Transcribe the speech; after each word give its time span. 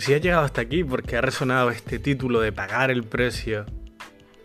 Si 0.00 0.14
has 0.14 0.22
llegado 0.22 0.46
hasta 0.46 0.62
aquí 0.62 0.82
porque 0.82 1.18
ha 1.18 1.20
resonado 1.20 1.68
este 1.68 1.98
título 1.98 2.40
de 2.40 2.52
pagar 2.52 2.90
el 2.90 3.04
precio 3.04 3.66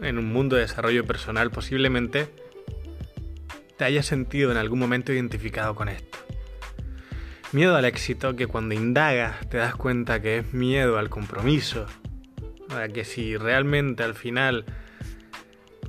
en 0.01 0.17
un 0.17 0.33
mundo 0.33 0.57
de 0.57 0.63
desarrollo 0.63 1.05
personal, 1.05 1.49
posiblemente 1.49 2.27
te 3.77 3.85
hayas 3.85 4.05
sentido 4.05 4.51
en 4.51 4.57
algún 4.57 4.79
momento 4.79 5.13
identificado 5.13 5.73
con 5.73 5.87
esto. 5.87 6.17
Miedo 7.53 7.73
al 7.77 7.85
éxito 7.85 8.35
que 8.35 8.47
cuando 8.47 8.75
indagas 8.75 9.49
te 9.49 9.55
das 9.55 9.77
cuenta 9.77 10.21
que 10.21 10.39
es 10.39 10.53
miedo 10.53 10.97
al 10.97 11.09
compromiso, 11.09 11.85
a 12.71 12.89
que 12.89 13.05
si 13.05 13.37
realmente 13.37 14.03
al 14.03 14.13
final 14.13 14.65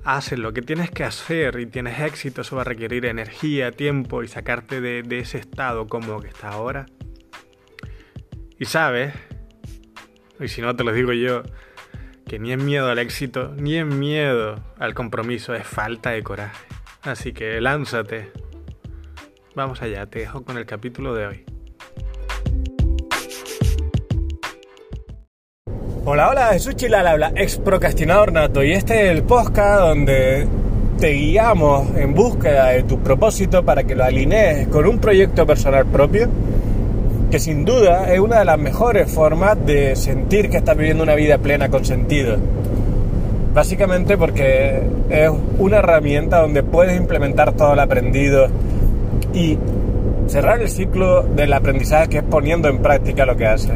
haces 0.05 0.39
lo 0.39 0.53
que 0.53 0.63
tienes 0.63 0.93
que 0.93 1.03
hacer 1.03 1.59
y 1.59 1.67
tienes 1.67 1.99
éxito, 1.99 2.43
eso 2.43 2.55
va 2.55 2.63
a 2.63 2.67
requerir 2.67 3.05
energía, 3.05 3.73
tiempo 3.73 4.23
y 4.23 4.29
sacarte 4.29 4.81
de, 4.81 5.03
de 5.03 5.19
ese 5.19 5.39
estado 5.39 5.89
cómodo 5.89 6.21
que 6.21 6.29
está 6.29 6.51
ahora. 6.51 6.87
Y 8.61 8.67
sabes, 8.67 9.13
y 10.41 10.49
si 10.49 10.61
no 10.61 10.75
te 10.77 10.85
lo 10.85 10.93
digo 10.93 11.13
yo, 11.13 11.43
que 12.27 12.39
ni 12.39 12.53
es 12.53 12.59
miedo 12.59 12.89
al 12.89 12.99
éxito, 12.99 13.55
ni 13.57 13.77
es 13.77 13.87
miedo 13.87 14.57
al 14.79 14.95
compromiso, 14.95 15.55
es 15.55 15.67
falta 15.67 16.11
de 16.11 16.23
coraje. 16.23 16.67
Así 17.03 17.33
que 17.33 17.61
lánzate. 17.61 18.33
Vamos 19.55 19.81
allá, 19.81 20.07
te 20.07 20.21
dejo 20.21 20.45
con 20.45 20.59
el 20.59 20.67
capítulo 20.67 21.15
de 21.15 21.27
hoy. 21.27 21.45
Hola, 26.05 26.31
hola, 26.31 26.49
Jesús 26.53 26.77
Chilal 26.77 27.07
habla, 27.07 27.33
ex 27.35 27.57
procrastinador 27.57 28.33
nato, 28.33 28.63
y 28.63 28.73
este 28.73 29.07
es 29.07 29.11
el 29.17 29.25
podcast 29.25 29.81
donde 29.81 30.47
te 31.01 31.11
guiamos 31.11 31.97
en 31.97 32.15
búsqueda 32.15 32.69
de 32.69 32.85
tu 32.85 33.03
propósito 33.03 33.65
para 33.65 33.85
que 33.85 33.97
lo 33.97 34.05
alinees 34.05 34.69
con 34.69 34.87
un 34.87 35.01
proyecto 35.01 35.45
personal 35.47 35.85
propio, 35.87 36.29
que 37.31 37.41
sin 37.41 37.65
duda 37.65 38.13
es 38.13 38.21
una 38.21 38.39
de 38.39 38.45
las 38.45 38.59
mejores 38.59 39.11
formas 39.11 39.57
de 39.67 39.97
sentir 39.97 40.49
que 40.49 40.59
estás 40.59 40.77
viviendo 40.77 41.03
una 41.03 41.15
vida 41.15 41.39
plena 41.39 41.69
con 41.69 41.85
sentido. 41.85 42.37
Básicamente 43.53 44.17
porque 44.17 44.83
es 45.09 45.31
una 45.59 45.79
herramienta 45.79 46.41
donde 46.41 46.63
puedes 46.63 46.97
implementar 46.97 47.53
todo 47.53 47.73
el 47.73 47.81
aprendido 47.81 48.47
y 49.33 49.59
cerrar 50.29 50.61
el 50.61 50.69
ciclo 50.69 51.23
del 51.23 51.53
aprendizaje 51.53 52.09
que 52.09 52.19
es 52.19 52.25
poniendo 52.25 52.69
en 52.69 52.79
práctica 52.79 53.27
lo 53.27 53.37
que 53.37 53.47
haces. 53.47 53.75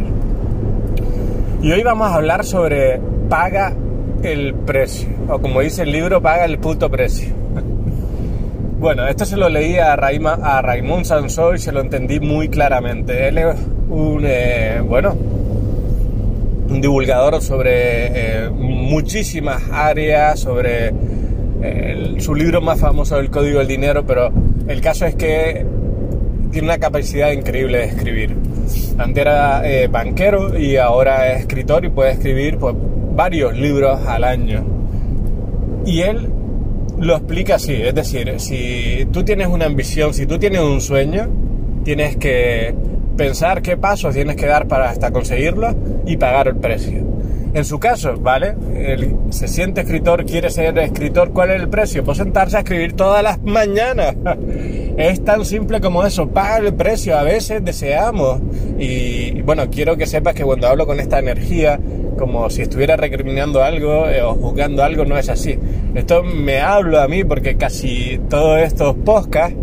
Y 1.63 1.73
hoy 1.73 1.83
vamos 1.83 2.09
a 2.09 2.15
hablar 2.15 2.45
sobre 2.45 3.01
paga 3.29 3.73
el 4.23 4.55
precio, 4.55 5.09
o 5.29 5.39
como 5.41 5.61
dice 5.61 5.83
el 5.83 5.93
libro, 5.93 6.21
paga 6.21 6.45
el 6.45 6.59
puto 6.59 6.91
precio. 6.91 7.40
Bueno, 8.81 9.07
esto 9.07 9.27
se 9.27 9.37
lo 9.37 9.51
leí 9.51 9.77
a, 9.77 9.95
Raima, 9.95 10.39
a 10.43 10.63
Raymond 10.63 11.05
Sansó 11.05 11.55
y 11.55 11.59
se 11.59 11.71
lo 11.71 11.83
entendí 11.83 12.19
muy 12.19 12.49
claramente. 12.49 13.29
Él 13.29 13.37
es 13.37 13.55
un, 13.91 14.23
eh, 14.25 14.81
bueno, 14.83 15.15
un 16.67 16.81
divulgador 16.81 17.43
sobre 17.43 17.75
eh, 17.75 18.49
muchísimas 18.49 19.63
áreas, 19.71 20.41
sobre 20.41 20.95
eh, 21.63 22.15
su 22.21 22.35
libro 22.35 22.63
más 22.63 22.81
famoso, 22.81 23.19
El 23.19 23.29
Código 23.29 23.59
del 23.59 23.69
Dinero, 23.69 24.07
pero 24.07 24.33
el 24.67 24.81
caso 24.81 25.05
es 25.05 25.15
que 25.15 25.67
tiene 26.51 26.69
una 26.69 26.79
capacidad 26.79 27.33
increíble 27.33 27.81
de 27.81 27.85
escribir. 27.85 28.35
Antes 28.97 29.21
era 29.21 29.61
eh, 29.71 29.89
banquero 29.89 30.59
y 30.59 30.79
ahora 30.79 31.35
es 31.35 31.41
escritor 31.41 31.85
y 31.85 31.91
puede 31.91 32.13
escribir 32.13 32.57
pues, 32.57 32.75
varios 33.15 33.55
libros 33.59 34.01
al 34.07 34.25
año. 34.25 34.65
Y 35.85 36.01
él 36.01 36.31
lo 37.01 37.17
explica 37.17 37.55
así, 37.57 37.73
es 37.73 37.95
decir, 37.95 38.35
si 38.39 39.07
tú 39.11 39.25
tienes 39.25 39.49
una 39.49 39.65
ambición, 39.65 40.13
si 40.13 40.27
tú 40.27 40.39
tienes 40.39 40.61
un 40.61 40.81
sueño, 40.81 41.29
tienes 41.83 42.17
que 42.17 42.75
pensar 43.17 43.63
qué 43.63 43.77
pasos 43.77 44.15
tienes 44.15 44.37
que 44.37 44.47
dar 44.47 44.69
para 44.69 44.91
hasta 44.91 45.11
conseguirlo 45.11 45.75
y 46.07 46.17
pagar 46.19 46.49
el 46.49 46.57
precio. 46.57 47.11
En 47.53 47.65
su 47.65 47.81
caso, 47.81 48.17
¿vale? 48.19 48.55
Él 48.77 49.17
se 49.31 49.49
siente 49.49 49.81
escritor, 49.81 50.25
quiere 50.25 50.51
ser 50.51 50.79
escritor, 50.79 51.33
¿cuál 51.33 51.51
es 51.51 51.61
el 51.61 51.69
precio? 51.69 52.05
Pues 52.05 52.19
sentarse 52.19 52.59
a 52.59 52.61
escribir 52.61 52.93
todas 52.93 53.23
las 53.23 53.41
mañanas. 53.43 54.15
Es 54.97 55.25
tan 55.25 55.47
simple 55.47 55.81
como 55.81 56.05
eso, 56.05 56.29
paga 56.29 56.59
el 56.59 56.75
precio, 56.75 57.17
a 57.17 57.23
veces 57.23 57.65
deseamos. 57.65 58.43
Y 58.79 59.41
bueno, 59.43 59.71
quiero 59.71 59.97
que 59.97 60.07
sepas 60.07 60.35
que 60.35 60.45
cuando 60.45 60.67
hablo 60.67 60.87
con 60.87 61.01
esta 61.01 61.19
energía, 61.19 61.81
como 62.19 62.51
si 62.51 62.63
estuviera 62.63 62.97
recriminando 62.97 63.63
algo 63.63 64.07
eh, 64.09 64.21
o 64.23 64.35
juzgando 64.35 64.85
algo, 64.85 65.07
no 65.07 65.17
es 65.17 65.31
así. 65.31 65.59
Esto 65.95 66.23
me 66.23 66.61
hablo 66.61 67.01
a 67.01 67.09
mí 67.09 67.25
porque 67.25 67.57
casi 67.57 68.21
todos 68.29 68.61
estos 68.61 68.95
podcasts 68.97 69.57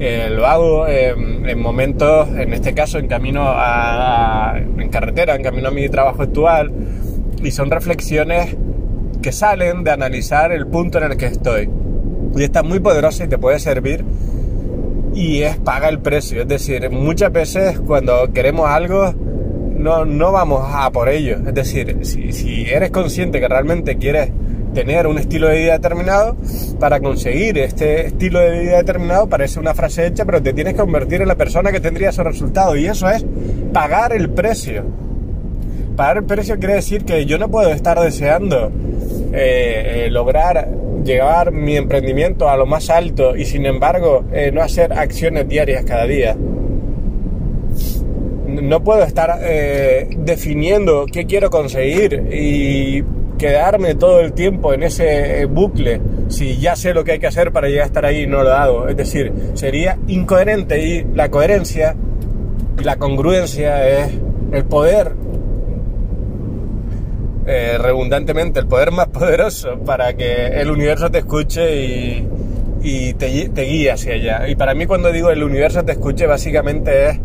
eh, 0.00 0.28
lo 0.30 0.46
hago 0.46 0.88
en 0.88 1.58
momentos, 1.58 2.28
en 2.36 2.52
este 2.52 2.74
caso 2.74 2.98
en 2.98 3.06
camino 3.06 3.44
a, 3.46 4.54
en 4.56 4.88
carretera, 4.88 5.36
en 5.36 5.42
camino 5.42 5.68
a 5.68 5.70
mi 5.70 5.88
trabajo 5.88 6.22
actual, 6.22 6.72
y 7.42 7.50
son 7.52 7.70
reflexiones 7.70 8.56
que 9.22 9.30
salen 9.30 9.84
de 9.84 9.92
analizar 9.92 10.50
el 10.52 10.66
punto 10.66 10.98
en 10.98 11.12
el 11.12 11.16
que 11.16 11.26
estoy. 11.26 11.70
Y 12.36 12.42
está 12.42 12.62
muy 12.62 12.80
poderosa 12.80 13.24
y 13.24 13.28
te 13.28 13.38
puede 13.38 13.58
servir 13.60 14.04
y 15.14 15.42
es 15.42 15.56
paga 15.56 15.88
el 15.88 16.00
precio. 16.00 16.42
Es 16.42 16.48
decir, 16.48 16.90
muchas 16.90 17.30
veces 17.32 17.78
cuando 17.80 18.32
queremos 18.32 18.68
algo 18.68 19.14
no, 19.76 20.04
no 20.04 20.32
vamos 20.32 20.62
a 20.66 20.90
por 20.90 21.08
ello. 21.08 21.36
Es 21.46 21.54
decir, 21.54 21.98
si, 22.02 22.32
si 22.32 22.64
eres 22.64 22.90
consciente 22.90 23.40
que 23.40 23.48
realmente 23.48 23.96
quieres 23.96 24.30
tener 24.74 25.06
un 25.06 25.18
estilo 25.18 25.48
de 25.48 25.58
vida 25.58 25.72
determinado, 25.74 26.36
para 26.78 27.00
conseguir 27.00 27.56
este 27.58 28.08
estilo 28.08 28.40
de 28.40 28.60
vida 28.60 28.76
determinado 28.76 29.28
parece 29.28 29.58
una 29.58 29.72
frase 29.74 30.06
hecha, 30.06 30.24
pero 30.24 30.42
te 30.42 30.52
tienes 30.52 30.74
que 30.74 30.80
convertir 30.80 31.22
en 31.22 31.28
la 31.28 31.36
persona 31.36 31.72
que 31.72 31.80
tendría 31.80 32.10
esos 32.10 32.24
resultados. 32.24 32.76
Y 32.76 32.86
eso 32.86 33.08
es 33.08 33.24
pagar 33.72 34.12
el 34.12 34.30
precio. 34.30 34.84
Pagar 35.96 36.18
el 36.18 36.24
precio 36.24 36.58
quiere 36.58 36.74
decir 36.74 37.04
que 37.04 37.24
yo 37.24 37.38
no 37.38 37.48
puedo 37.48 37.70
estar 37.70 37.98
deseando 38.00 38.72
eh, 39.32 40.06
eh, 40.06 40.10
lograr 40.10 40.68
llevar 41.04 41.52
mi 41.52 41.76
emprendimiento 41.76 42.48
a 42.48 42.56
lo 42.56 42.66
más 42.66 42.88
alto 42.88 43.36
y 43.36 43.44
sin 43.44 43.66
embargo 43.66 44.24
eh, 44.32 44.50
no 44.52 44.62
hacer 44.62 44.92
acciones 44.92 45.48
diarias 45.48 45.84
cada 45.84 46.06
día. 46.06 46.36
No 48.46 48.84
puedo 48.84 49.02
estar 49.02 49.40
definiendo 50.16 51.06
qué 51.12 51.26
quiero 51.26 51.50
conseguir 51.50 52.28
y 52.32 53.02
quedarme 53.38 53.94
todo 53.94 54.20
el 54.20 54.32
tiempo 54.32 54.72
en 54.72 54.82
ese 54.82 55.44
bucle 55.46 56.00
si 56.28 56.58
ya 56.58 56.76
sé 56.76 56.94
lo 56.94 57.04
que 57.04 57.12
hay 57.12 57.18
que 57.18 57.26
hacer 57.26 57.52
para 57.52 57.68
llegar 57.68 57.84
a 57.84 57.86
estar 57.86 58.06
ahí 58.06 58.22
y 58.22 58.26
no 58.26 58.42
lo 58.42 58.52
hago. 58.52 58.88
Es 58.88 58.96
decir, 58.96 59.32
sería 59.54 59.98
incoherente 60.08 60.82
y 60.82 61.04
la 61.14 61.30
coherencia 61.30 61.96
y 62.80 62.84
la 62.84 62.96
congruencia 62.96 63.88
es 63.88 64.12
el 64.52 64.64
poder 64.64 65.12
eh, 67.46 67.76
redundantemente 67.78 68.60
el 68.60 68.66
poder 68.66 68.90
más 68.90 69.08
poderoso 69.12 69.78
para 69.84 70.14
que 70.14 70.46
el 70.46 70.70
universo 70.70 71.10
te 71.10 71.18
escuche 71.18 71.84
y, 71.84 72.28
y 72.82 73.14
te, 73.14 73.50
te, 73.50 73.62
guíe 73.62 73.90
hacia 73.90 74.14
allá. 74.14 74.48
Y 74.48 74.56
para 74.56 74.74
mí 74.74 74.86
cuando 74.86 75.12
digo 75.12 75.30
el 75.30 75.42
universo 75.42 75.84
te 75.84 75.92
escuche 75.92 76.26
básicamente 76.26 77.10
es 77.10 77.20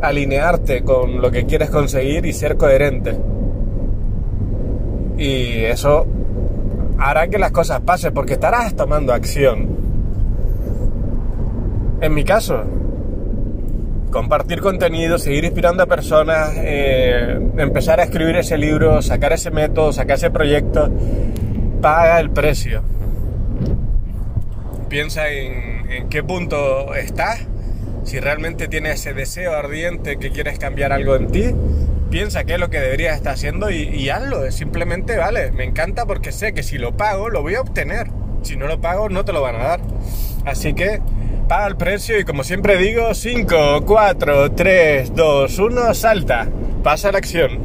alinearte 0.00 0.82
con 0.82 1.22
lo 1.22 1.30
que 1.30 1.46
quieres 1.46 1.70
conseguir 1.70 2.26
y 2.26 2.32
ser 2.32 2.56
coherente. 2.56 3.16
Y 5.18 5.64
eso 5.64 6.06
hará 6.98 7.28
que 7.28 7.38
las 7.38 7.52
cosas 7.52 7.80
pasen 7.80 8.14
porque 8.14 8.34
estarás 8.34 8.74
tomando 8.74 9.12
acción. 9.12 9.76
En 12.00 12.14
mi 12.14 12.24
caso, 12.24 12.64
compartir 14.10 14.60
contenido, 14.60 15.18
seguir 15.18 15.44
inspirando 15.44 15.82
a 15.82 15.86
personas, 15.86 16.52
eh, 16.56 17.38
empezar 17.56 18.00
a 18.00 18.04
escribir 18.04 18.36
ese 18.36 18.58
libro, 18.58 19.02
sacar 19.02 19.32
ese 19.32 19.50
método, 19.50 19.92
sacar 19.92 20.16
ese 20.16 20.30
proyecto, 20.30 20.90
paga 21.80 22.20
el 22.20 22.30
precio. 22.30 22.82
Piensa 24.88 25.28
en, 25.28 25.90
en 25.90 26.08
qué 26.08 26.22
punto 26.22 26.94
estás, 26.94 27.46
si 28.04 28.20
realmente 28.20 28.68
tienes 28.68 29.00
ese 29.00 29.14
deseo 29.14 29.52
ardiente 29.54 30.18
que 30.18 30.30
quieres 30.30 30.58
cambiar 30.58 30.92
algo 30.92 31.16
en 31.16 31.28
ti, 31.28 31.54
piensa 32.12 32.44
qué 32.44 32.54
es 32.54 32.60
lo 32.60 32.68
que 32.68 32.78
deberías 32.78 33.16
estar 33.16 33.32
haciendo 33.32 33.70
y, 33.70 33.84
y 33.84 34.10
hazlo. 34.10 34.48
Simplemente, 34.52 35.16
vale, 35.16 35.50
me 35.50 35.64
encanta 35.64 36.04
porque 36.04 36.30
sé 36.30 36.52
que 36.52 36.62
si 36.62 36.76
lo 36.76 36.94
pago, 36.94 37.30
lo 37.30 37.40
voy 37.40 37.54
a 37.54 37.62
obtener. 37.62 38.08
Si 38.42 38.54
no 38.54 38.66
lo 38.66 38.80
pago, 38.80 39.08
no 39.08 39.24
te 39.24 39.32
lo 39.32 39.40
van 39.40 39.56
a 39.56 39.64
dar. 39.64 39.80
Así 40.44 40.74
que 40.74 41.00
paga 41.48 41.66
el 41.66 41.76
precio 41.76 42.20
y 42.20 42.24
como 42.24 42.44
siempre 42.44 42.76
digo, 42.76 43.14
5, 43.14 43.84
4, 43.86 44.52
3, 44.52 45.14
2, 45.14 45.58
1, 45.58 45.94
salta, 45.94 46.48
pasa 46.82 47.08
a 47.08 47.12
la 47.12 47.18
acción. 47.18 47.60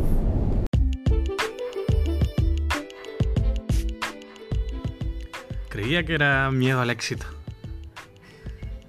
Creía 5.68 6.06
que 6.06 6.14
era 6.14 6.50
miedo 6.52 6.80
al 6.80 6.90
éxito. 6.90 7.26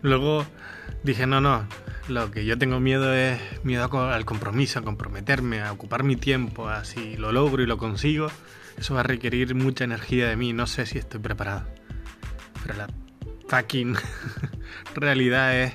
Luego 0.03 0.47
dije, 1.03 1.27
no, 1.27 1.41
no, 1.41 1.67
lo 2.09 2.31
que 2.31 2.45
yo 2.45 2.59
tengo 2.59 2.81
miedo 2.81 3.15
es 3.15 3.39
miedo 3.65 3.85
al 4.11 4.25
compromiso, 4.25 4.79
a 4.79 4.83
comprometerme, 4.83 5.61
a 5.61 5.73
ocupar 5.73 6.03
mi 6.03 6.17
tiempo, 6.17 6.69
a 6.69 6.85
si 6.85 7.17
lo 7.17 7.33
logro 7.33 7.63
y 7.63 7.67
lo 7.67 7.79
consigo, 7.79 8.29
eso 8.77 8.95
va 8.95 9.01
a 9.01 9.05
requerir 9.05 9.55
mucha 9.55 9.85
energía 9.85 10.29
de 10.29 10.37
mí, 10.37 10.53
no 10.53 10.67
sé 10.67 10.87
si 10.87 10.99
estoy 10.99 11.21
preparado. 11.21 11.67
Pero 12.63 12.79
la 12.79 12.89
fucking 13.49 13.97
realidad 14.95 15.57
es 15.61 15.75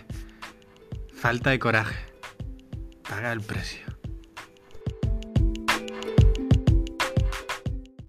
falta 1.13 1.51
de 1.51 1.59
coraje. 1.59 1.95
Paga 3.07 3.31
el 3.31 3.41
precio. 3.41 3.92